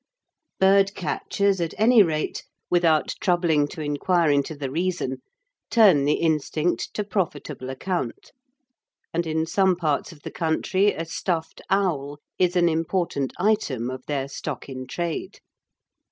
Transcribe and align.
Bird 0.59 0.95
catchers, 0.95 1.61
at 1.61 1.75
any 1.77 2.01
rate, 2.01 2.43
without 2.71 3.13
troubling 3.21 3.67
to 3.67 3.81
inquire 3.81 4.31
into 4.31 4.55
the 4.55 4.71
reason, 4.71 5.21
turn 5.69 6.05
the 6.05 6.15
instinct 6.15 6.91
to 6.95 7.03
profitable 7.03 7.69
account, 7.69 8.31
and 9.13 9.27
in 9.27 9.45
some 9.45 9.75
parts 9.75 10.11
of 10.11 10.23
the 10.23 10.31
country 10.31 10.91
a 10.91 11.05
stuffed 11.05 11.61
owl 11.69 12.17
is 12.39 12.55
an 12.55 12.67
important 12.67 13.31
item 13.37 13.91
of 13.91 14.03
their 14.07 14.27
stock 14.27 14.67
in 14.67 14.87
trade. 14.87 15.37